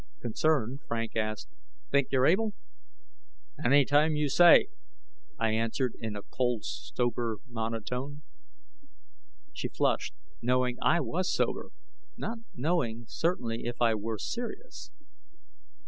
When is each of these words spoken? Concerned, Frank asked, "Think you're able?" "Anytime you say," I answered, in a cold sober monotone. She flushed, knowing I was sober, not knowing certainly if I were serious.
Concerned, 0.19 0.79
Frank 0.87 1.15
asked, 1.15 1.47
"Think 1.91 2.07
you're 2.09 2.25
able?" 2.25 2.55
"Anytime 3.63 4.15
you 4.15 4.29
say," 4.29 4.69
I 5.37 5.51
answered, 5.51 5.93
in 5.99 6.15
a 6.15 6.23
cold 6.23 6.65
sober 6.65 7.37
monotone. 7.45 8.23
She 9.53 9.67
flushed, 9.69 10.15
knowing 10.41 10.77
I 10.81 11.01
was 11.01 11.31
sober, 11.31 11.69
not 12.17 12.39
knowing 12.55 13.05
certainly 13.07 13.65
if 13.65 13.79
I 13.79 13.93
were 13.93 14.17
serious. 14.17 14.89